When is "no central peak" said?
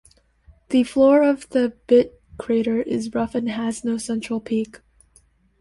3.85-4.79